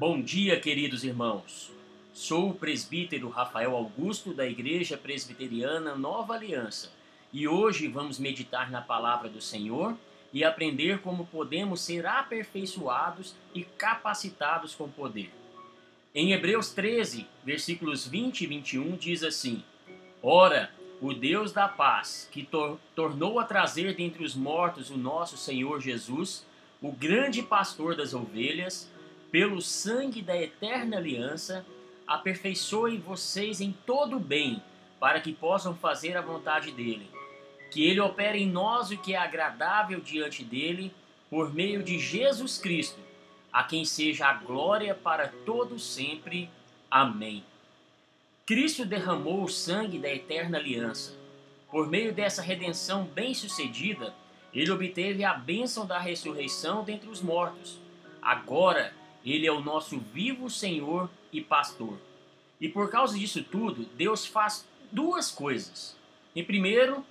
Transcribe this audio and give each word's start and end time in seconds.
Bom 0.00 0.22
dia, 0.22 0.58
queridos 0.58 1.04
irmãos. 1.04 1.70
Sou 2.14 2.48
o 2.48 2.54
presbítero 2.54 3.28
Rafael 3.28 3.76
Augusto 3.76 4.32
da 4.32 4.46
Igreja 4.46 4.96
Presbiteriana 4.96 5.94
Nova 5.94 6.32
Aliança 6.32 6.90
e 7.30 7.46
hoje 7.46 7.86
vamos 7.86 8.18
meditar 8.18 8.70
na 8.70 8.80
palavra 8.80 9.28
do 9.28 9.42
Senhor 9.42 9.94
e 10.32 10.42
aprender 10.42 11.02
como 11.02 11.26
podemos 11.26 11.82
ser 11.82 12.06
aperfeiçoados 12.06 13.34
e 13.54 13.62
capacitados 13.62 14.74
com 14.74 14.88
poder. 14.88 15.30
Em 16.14 16.32
Hebreus 16.32 16.70
13, 16.70 17.26
versículos 17.44 18.06
20 18.06 18.40
e 18.40 18.46
21 18.46 18.96
diz 18.96 19.22
assim: 19.22 19.62
Ora, 20.22 20.70
o 20.98 21.12
Deus 21.12 21.52
da 21.52 21.68
paz, 21.68 22.26
que 22.32 22.42
tor 22.42 22.80
tornou 22.96 23.38
a 23.38 23.44
trazer 23.44 23.94
dentre 23.94 24.24
os 24.24 24.34
mortos 24.34 24.88
o 24.88 24.96
nosso 24.96 25.36
Senhor 25.36 25.78
Jesus, 25.78 26.46
o 26.80 26.90
grande 26.90 27.42
pastor 27.42 27.94
das 27.94 28.14
ovelhas, 28.14 28.90
pelo 29.30 29.62
sangue 29.62 30.20
da 30.20 30.36
eterna 30.36 30.96
aliança, 30.96 31.64
aperfeiçoe 32.06 32.98
vocês 32.98 33.60
em 33.60 33.72
todo 33.86 34.16
o 34.16 34.20
bem, 34.20 34.62
para 34.98 35.20
que 35.20 35.32
possam 35.32 35.74
fazer 35.74 36.16
a 36.16 36.20
vontade 36.20 36.72
dele. 36.72 37.08
Que 37.70 37.86
ele 37.86 38.00
opere 38.00 38.38
em 38.38 38.50
nós 38.50 38.90
o 38.90 38.98
que 38.98 39.14
é 39.14 39.16
agradável 39.16 40.00
diante 40.00 40.42
dele, 40.42 40.92
por 41.30 41.54
meio 41.54 41.82
de 41.82 41.98
Jesus 41.98 42.58
Cristo, 42.58 42.98
a 43.52 43.62
quem 43.62 43.84
seja 43.84 44.26
a 44.26 44.34
glória 44.34 44.94
para 44.94 45.28
todos 45.46 45.84
sempre. 45.84 46.50
Amém. 46.90 47.44
Cristo 48.44 48.84
derramou 48.84 49.44
o 49.44 49.48
sangue 49.48 49.98
da 49.98 50.12
eterna 50.12 50.58
aliança. 50.58 51.16
Por 51.70 51.88
meio 51.88 52.12
dessa 52.12 52.42
redenção 52.42 53.04
bem-sucedida, 53.04 54.12
ele 54.52 54.72
obteve 54.72 55.24
a 55.24 55.32
bênção 55.32 55.86
da 55.86 56.00
ressurreição 56.00 56.82
dentre 56.82 57.08
os 57.08 57.22
mortos. 57.22 57.78
Agora, 58.20 58.92
ele 59.24 59.46
é 59.46 59.52
o 59.52 59.60
nosso 59.60 59.98
vivo 59.98 60.48
Senhor 60.48 61.10
e 61.32 61.40
pastor. 61.40 61.98
E 62.60 62.68
por 62.68 62.90
causa 62.90 63.18
disso 63.18 63.42
tudo, 63.42 63.84
Deus 63.96 64.26
faz 64.26 64.66
duas 64.90 65.30
coisas. 65.30 65.96
Em 66.34 66.44
primeiro, 66.44 67.04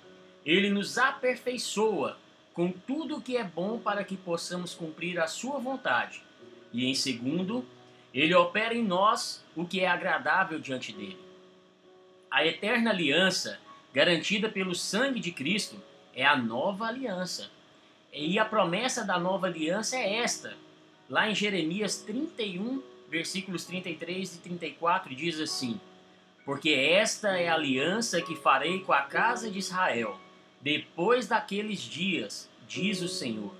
ele 0.46 0.70
nos 0.70 0.98
aperfeiçoa 0.98 2.18
com 2.54 2.72
tudo 2.72 3.18
o 3.18 3.22
que 3.22 3.38
é 3.38 3.44
bom 3.44 3.80
para 3.80 4.04
que 4.04 4.18
possamos 4.18 4.74
cumprir 4.74 5.20
a 5.20 5.28
sua 5.28 5.60
vontade. 5.60 6.22
E 6.74 6.86
em 6.86 6.94
segundo, 6.94 7.66
ele 8.14 8.34
opera 8.34 8.74
em 8.74 8.84
nós 8.84 9.44
o 9.56 9.66
que 9.66 9.82
é 9.82 9.88
agradável 9.88 10.60
diante 10.60 10.92
dele. 10.92 11.20
A 12.30 12.46
eterna 12.46 12.92
aliança, 12.92 13.60
garantida 13.94 14.50
pelo 14.50 14.76
sangue 14.76 15.20
de 15.20 15.32
Cristo, 15.32 15.82
é 16.14 16.26
a 16.26 16.36
nova 16.36 16.86
aliança. 16.86 17.50
E 18.12 18.38
a 18.38 18.46
promessa 18.46 19.04
da 19.04 19.20
nova 19.20 19.48
aliança 19.48 19.96
é 19.96 20.18
esta: 20.18 20.56
Lá 21.10 21.28
em 21.28 21.34
Jeremias 21.34 21.98
31, 22.04 22.84
versículos 23.10 23.66
33 23.66 24.36
e 24.36 24.38
34, 24.40 25.16
diz 25.16 25.40
assim: 25.40 25.82
Porque 26.46 26.70
esta 26.70 27.30
é 27.30 27.50
a 27.50 27.56
aliança 27.56 28.22
que 28.22 28.36
farei 28.36 28.82
com 28.82 28.94
a 28.94 29.02
casa 29.02 29.50
de 29.50 29.58
Israel, 29.58 30.20
depois 30.62 31.28
daqueles 31.28 31.82
dias, 31.82 32.48
diz 32.68 33.02
o 33.02 33.08
Senhor. 33.08 33.52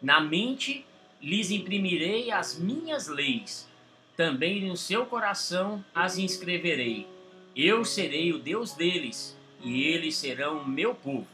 Na 0.00 0.20
mente 0.20 0.86
lhes 1.20 1.50
imprimirei 1.50 2.30
as 2.30 2.56
minhas 2.56 3.08
leis, 3.08 3.68
também 4.16 4.64
no 4.64 4.76
seu 4.76 5.04
coração 5.04 5.84
as 5.92 6.18
inscreverei. 6.18 7.08
Eu 7.56 7.84
serei 7.84 8.32
o 8.32 8.38
Deus 8.38 8.74
deles, 8.74 9.36
e 9.60 9.82
eles 9.88 10.16
serão 10.16 10.58
o 10.58 10.68
meu 10.68 10.94
povo. 10.94 11.26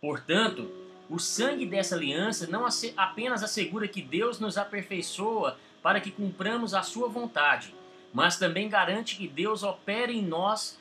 Portanto, 0.00 0.83
o 1.08 1.18
sangue 1.18 1.66
dessa 1.66 1.94
aliança 1.94 2.46
não 2.46 2.66
apenas 2.96 3.42
assegura 3.42 3.86
que 3.86 4.00
Deus 4.00 4.40
nos 4.40 4.56
aperfeiçoa 4.56 5.58
para 5.82 6.00
que 6.00 6.10
cumpramos 6.10 6.74
a 6.74 6.82
sua 6.82 7.08
vontade, 7.08 7.74
mas 8.12 8.38
também 8.38 8.68
garante 8.68 9.16
que 9.16 9.28
Deus 9.28 9.62
opere 9.62 10.16
em 10.16 10.22
nós 10.22 10.78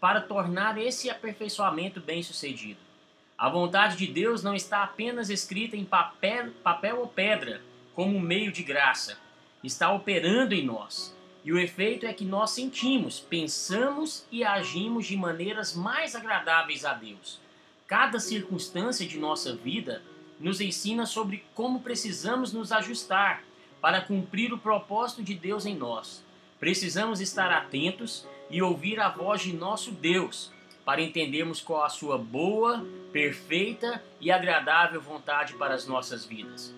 para 0.00 0.20
tornar 0.20 0.78
esse 0.78 1.10
aperfeiçoamento 1.10 2.00
bem-sucedido. 2.00 2.78
A 3.36 3.48
vontade 3.48 3.96
de 3.96 4.06
Deus 4.06 4.42
não 4.44 4.54
está 4.54 4.84
apenas 4.84 5.28
escrita 5.28 5.76
em 5.76 5.84
papel, 5.84 6.52
papel 6.62 7.00
ou 7.00 7.08
pedra, 7.08 7.60
como 7.94 8.20
meio 8.20 8.52
de 8.52 8.62
graça. 8.62 9.18
Está 9.62 9.90
operando 9.90 10.54
em 10.54 10.64
nós. 10.64 11.16
E 11.44 11.52
o 11.52 11.58
efeito 11.58 12.06
é 12.06 12.12
que 12.12 12.24
nós 12.24 12.50
sentimos, 12.50 13.18
pensamos 13.18 14.24
e 14.30 14.44
agimos 14.44 15.06
de 15.06 15.16
maneiras 15.16 15.74
mais 15.74 16.14
agradáveis 16.14 16.84
a 16.84 16.94
Deus. 16.94 17.40
Cada 17.86 18.18
circunstância 18.18 19.06
de 19.06 19.18
nossa 19.18 19.54
vida 19.54 20.02
nos 20.40 20.60
ensina 20.60 21.04
sobre 21.04 21.44
como 21.54 21.80
precisamos 21.80 22.52
nos 22.52 22.72
ajustar 22.72 23.44
para 23.80 24.00
cumprir 24.00 24.52
o 24.52 24.58
propósito 24.58 25.22
de 25.22 25.34
Deus 25.34 25.66
em 25.66 25.76
nós. 25.76 26.24
Precisamos 26.58 27.20
estar 27.20 27.52
atentos 27.52 28.26
e 28.48 28.62
ouvir 28.62 28.98
a 29.00 29.10
voz 29.10 29.42
de 29.42 29.52
nosso 29.52 29.90
Deus 29.90 30.50
para 30.84 31.02
entendermos 31.02 31.60
qual 31.60 31.84
a 31.84 31.90
sua 31.90 32.16
boa, 32.16 32.86
perfeita 33.12 34.02
e 34.20 34.30
agradável 34.30 35.00
vontade 35.00 35.54
para 35.54 35.74
as 35.74 35.86
nossas 35.86 36.24
vidas. 36.24 36.74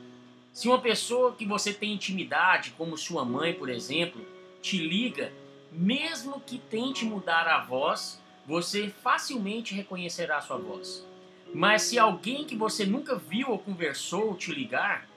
Se 0.53 0.67
uma 0.67 0.81
pessoa 0.81 1.35
que 1.35 1.47
você 1.47 1.73
tem 1.73 1.93
intimidade, 1.93 2.73
como 2.77 2.97
sua 2.97 3.25
mãe, 3.25 3.53
por 3.53 3.69
exemplo, 3.69 4.25
te 4.61 4.79
liga, 4.79 5.33
mesmo 5.71 6.41
que 6.41 6.59
tente 6.59 7.05
mudar 7.05 7.47
a 7.47 7.63
voz, 7.63 8.21
você 8.47 8.89
facilmente 9.03 9.75
reconhecerá 9.75 10.41
sua 10.41 10.57
voz. 10.57 11.05
Mas 11.53 11.83
se 11.83 11.99
alguém 11.99 12.45
que 12.45 12.55
você 12.55 12.85
nunca 12.85 13.17
viu 13.17 13.51
ou 13.51 13.59
conversou 13.59 14.35
te 14.37 14.53
ligar, 14.53 15.09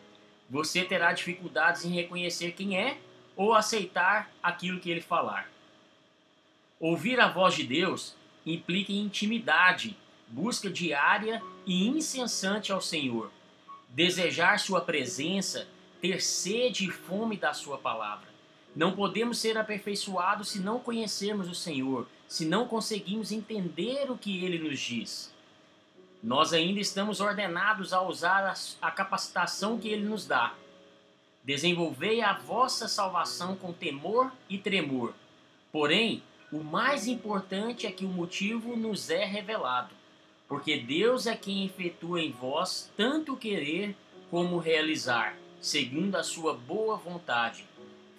você 0.50 0.84
terá 0.84 1.14
dificuldades 1.14 1.86
em 1.86 1.90
reconhecer 1.90 2.54
quem 2.54 2.78
é 2.78 2.98
ou 3.36 3.54
aceitar 3.54 4.32
aquilo 4.42 4.80
que 4.80 4.90
ele 4.90 5.02
falar. 5.02 5.50
Ouvir 6.80 7.20
a 7.20 7.28
voz 7.28 7.54
de 7.54 7.64
Deus 7.64 8.16
implica 8.46 8.92
intimidade, 8.92 9.96
busca 10.28 10.70
diária 10.70 11.42
e 11.66 11.88
incessante 11.88 12.72
ao 12.72 12.82
Senhor, 12.82 13.32
desejar 13.90 14.60
Sua 14.60 14.82
presença, 14.82 15.68
ter 16.02 16.22
sede 16.22 16.88
e 16.88 16.92
fome 16.92 17.38
da 17.38 17.54
Sua 17.54 17.78
palavra. 17.78 18.28
Não 18.76 18.92
podemos 18.92 19.40
ser 19.40 19.58
aperfeiçoados 19.58 20.50
se 20.50 20.60
não 20.60 20.80
conhecermos 20.80 21.50
o 21.50 21.56
Senhor, 21.56 22.08
se 22.28 22.46
não 22.46 22.68
conseguimos 22.68 23.32
entender 23.32 24.10
o 24.12 24.18
que 24.18 24.44
ele 24.46 24.60
nos 24.60 24.80
diz. 24.80 25.34
Nós 26.22 26.54
ainda 26.54 26.80
estamos 26.80 27.22
ordenados 27.22 27.94
a 27.94 28.02
usar 28.02 28.54
a, 28.82 28.92
capacitação 28.92 29.80
que 29.80 29.88
ele 29.88 30.08
nos 30.08 30.26
dá. 30.26 30.54
Desenvolvei 31.44 32.22
a 32.22 32.34
vossa 32.34 32.88
salvação 32.88 33.56
com 33.56 33.72
temor 33.72 34.32
e 34.50 34.58
tremor. 34.58 35.14
Porém, 35.72 36.22
o 36.52 36.64
mais 36.64 37.08
importante 37.08 37.88
é 37.88 37.92
que 37.92 38.06
o 38.06 38.10
motivo 38.10 38.76
nos 38.76 39.10
é 39.10 39.24
revelado, 39.24 39.96
porque 40.48 40.78
Deus 40.78 41.26
é 41.26 41.36
quem 41.36 41.66
efetua 41.66 42.22
em 42.22 42.32
vós 42.32 42.92
tanto 42.98 43.38
querer 43.38 43.96
como 44.30 44.58
realizar, 44.58 45.38
segundo 45.62 46.16
a 46.16 46.24
sua 46.24 46.54
boa 46.54 46.98
vontade. 46.98 47.66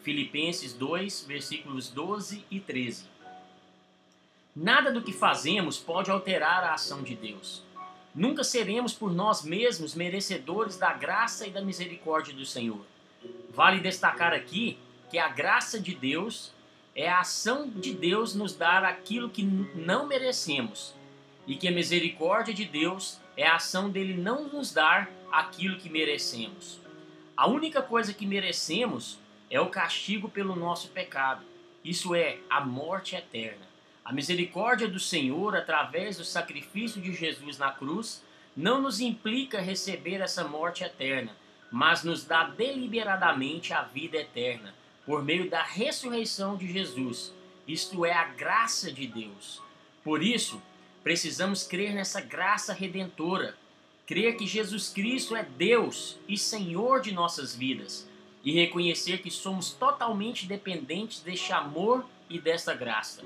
Filipenses 0.02 0.72
2, 0.72 1.24
versículos 1.26 1.88
12 1.88 2.44
e 2.50 2.58
13. 2.58 3.04
Nada 4.56 4.90
do 4.90 5.02
que 5.02 5.12
fazemos 5.12 5.78
pode 5.78 6.10
alterar 6.10 6.64
a 6.64 6.74
ação 6.74 7.02
de 7.02 7.14
Deus. 7.14 7.62
Nunca 8.14 8.42
seremos 8.42 8.92
por 8.92 9.12
nós 9.12 9.44
mesmos 9.44 9.94
merecedores 9.94 10.76
da 10.76 10.92
graça 10.92 11.46
e 11.46 11.50
da 11.50 11.60
misericórdia 11.60 12.34
do 12.34 12.44
Senhor. 12.44 12.84
Vale 13.50 13.80
destacar 13.80 14.32
aqui 14.32 14.78
que 15.10 15.18
a 15.18 15.28
graça 15.28 15.78
de 15.78 15.94
Deus 15.94 16.52
é 16.94 17.08
a 17.08 17.20
ação 17.20 17.68
de 17.68 17.94
Deus 17.94 18.34
nos 18.34 18.54
dar 18.54 18.84
aquilo 18.84 19.30
que 19.30 19.42
não 19.42 20.06
merecemos 20.06 20.94
e 21.46 21.54
que 21.54 21.68
a 21.68 21.72
misericórdia 21.72 22.52
de 22.52 22.64
Deus 22.64 23.18
é 23.36 23.46
a 23.46 23.56
ação 23.56 23.90
dele 23.90 24.14
não 24.14 24.48
nos 24.48 24.72
dar 24.72 25.10
aquilo 25.30 25.78
que 25.78 25.88
merecemos. 25.88 26.80
A 27.36 27.48
única 27.48 27.80
coisa 27.80 28.12
que 28.12 28.26
merecemos 28.26 29.18
é 29.50 29.60
o 29.60 29.68
castigo 29.68 30.28
pelo 30.28 30.54
nosso 30.54 30.88
pecado, 30.90 31.44
isso 31.84 32.14
é, 32.14 32.38
a 32.48 32.60
morte 32.60 33.16
eterna. 33.16 33.68
A 34.04 34.12
misericórdia 34.12 34.86
do 34.86 35.00
Senhor, 35.00 35.56
através 35.56 36.16
do 36.18 36.24
sacrifício 36.24 37.00
de 37.00 37.12
Jesus 37.12 37.58
na 37.58 37.72
cruz, 37.72 38.22
não 38.56 38.80
nos 38.80 39.00
implica 39.00 39.60
receber 39.60 40.20
essa 40.20 40.44
morte 40.44 40.84
eterna, 40.84 41.36
mas 41.70 42.04
nos 42.04 42.24
dá 42.24 42.44
deliberadamente 42.44 43.72
a 43.72 43.82
vida 43.82 44.18
eterna, 44.18 44.74
por 45.04 45.22
meio 45.24 45.50
da 45.50 45.62
ressurreição 45.62 46.56
de 46.56 46.72
Jesus. 46.72 47.32
Isto 47.66 48.04
é 48.04 48.12
a 48.12 48.24
graça 48.24 48.92
de 48.92 49.06
Deus. 49.06 49.60
Por 50.04 50.22
isso, 50.22 50.62
precisamos 51.02 51.66
crer 51.66 51.92
nessa 51.92 52.20
graça 52.20 52.72
redentora, 52.72 53.56
crer 54.06 54.36
que 54.36 54.46
Jesus 54.46 54.88
Cristo 54.88 55.34
é 55.34 55.42
Deus 55.42 56.18
e 56.28 56.36
Senhor 56.38 57.00
de 57.00 57.12
nossas 57.12 57.54
vidas 57.54 58.09
e 58.44 58.52
reconhecer 58.52 59.18
que 59.18 59.30
somos 59.30 59.70
totalmente 59.70 60.46
dependentes 60.46 61.20
deste 61.20 61.52
amor 61.52 62.06
e 62.28 62.40
desta 62.40 62.74
graça. 62.74 63.22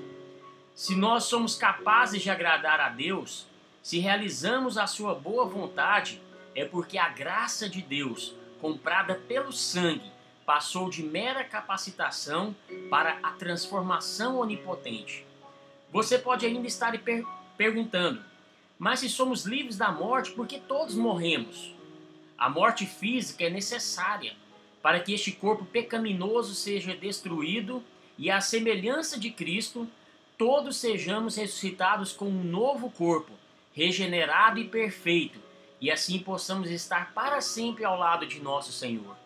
Se 0.73 0.95
nós 0.95 1.25
somos 1.25 1.55
capazes 1.55 2.21
de 2.21 2.29
agradar 2.29 2.81
a 2.81 2.89
Deus, 2.89 3.47
se 3.81 3.99
realizamos 3.99 4.77
a 4.77 4.87
sua 4.87 5.15
boa 5.15 5.45
vontade, 5.45 6.21
é 6.53 6.65
porque 6.65 6.97
a 6.97 7.09
graça 7.09 7.69
de 7.69 7.81
Deus, 7.81 8.35
comprada 8.59 9.15
pelo 9.15 9.53
sangue, 9.53 10.11
passou 10.45 10.89
de 10.89 11.01
mera 11.01 11.43
capacitação 11.43 12.55
para 12.89 13.17
a 13.23 13.31
transformação 13.31 14.37
onipotente. 14.37 15.25
Você 15.91 16.19
pode 16.19 16.45
ainda 16.45 16.67
estar 16.67 16.97
per 16.99 17.25
perguntando: 17.57 18.21
mas 18.77 18.99
se 18.99 19.09
somos 19.09 19.45
livres 19.45 19.77
da 19.77 19.91
morte, 19.91 20.31
por 20.31 20.45
que 20.45 20.59
todos 20.59 20.95
morremos? 20.95 21.73
A 22.37 22.49
morte 22.49 22.85
física 22.85 23.45
é 23.45 23.49
necessária 23.49 24.35
para 24.85 24.99
que 24.99 25.15
este 25.15 25.31
corpo 25.31 25.65
pecaminoso 25.65 26.53
seja 26.53 26.95
destruído 26.95 27.83
e, 28.19 28.29
à 28.29 28.39
semelhança 28.39 29.19
de 29.19 29.31
Cristo, 29.31 29.87
todos 30.37 30.77
sejamos 30.77 31.37
ressuscitados 31.37 32.13
com 32.13 32.25
um 32.25 32.43
novo 32.43 32.91
corpo, 32.91 33.31
regenerado 33.73 34.59
e 34.59 34.67
perfeito, 34.67 35.39
e 35.81 35.89
assim 35.89 36.19
possamos 36.19 36.69
estar 36.69 37.15
para 37.15 37.41
sempre 37.41 37.83
ao 37.83 37.97
lado 37.97 38.27
de 38.27 38.39
nosso 38.39 38.71
Senhor. 38.71 39.17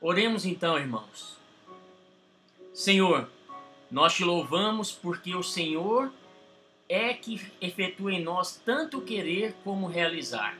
Oremos 0.00 0.44
então, 0.44 0.76
irmãos. 0.76 1.38
Senhor, 2.72 3.30
nós 3.88 4.12
te 4.14 4.24
louvamos 4.24 4.90
porque 4.90 5.36
o 5.36 5.42
Senhor 5.44 6.12
é 6.88 7.14
que 7.14 7.40
efetua 7.60 8.12
em 8.12 8.24
nós 8.24 8.60
tanto 8.64 9.00
querer 9.00 9.54
como 9.62 9.86
realizar. 9.86 10.58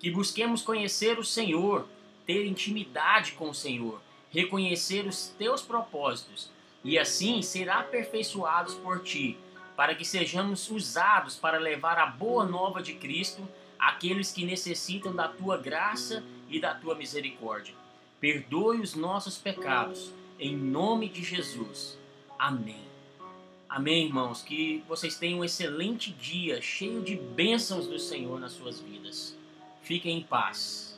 Que 0.00 0.10
busquemos 0.10 0.60
conhecer 0.60 1.20
o 1.20 1.24
Senhor, 1.24 1.86
ter 2.26 2.46
intimidade 2.46 3.32
com 3.32 3.50
o 3.50 3.54
Senhor, 3.54 4.00
reconhecer 4.30 5.06
os 5.06 5.28
teus 5.38 5.62
propósitos 5.62 6.50
e 6.82 6.98
assim 6.98 7.40
ser 7.42 7.70
aperfeiçoados 7.70 8.74
por 8.74 9.02
ti, 9.02 9.36
para 9.76 9.94
que 9.94 10.04
sejamos 10.04 10.70
usados 10.70 11.36
para 11.36 11.58
levar 11.58 11.98
a 11.98 12.06
boa 12.06 12.44
nova 12.44 12.82
de 12.82 12.94
Cristo 12.94 13.46
àqueles 13.78 14.32
que 14.32 14.44
necessitam 14.44 15.14
da 15.14 15.28
tua 15.28 15.56
graça 15.56 16.22
e 16.48 16.60
da 16.60 16.74
tua 16.74 16.94
misericórdia. 16.94 17.74
Perdoe 18.20 18.80
os 18.80 18.94
nossos 18.94 19.36
pecados, 19.36 20.12
em 20.38 20.56
nome 20.56 21.08
de 21.08 21.22
Jesus. 21.22 21.98
Amém. 22.38 22.84
Amém, 23.68 24.06
irmãos. 24.06 24.42
Que 24.42 24.82
vocês 24.88 25.18
tenham 25.18 25.40
um 25.40 25.44
excelente 25.44 26.12
dia, 26.12 26.62
cheio 26.62 27.02
de 27.02 27.16
bênçãos 27.16 27.86
do 27.86 27.98
Senhor 27.98 28.38
nas 28.38 28.52
suas 28.52 28.80
vidas. 28.80 29.36
Fiquem 29.82 30.18
em 30.18 30.22
paz. 30.22 30.93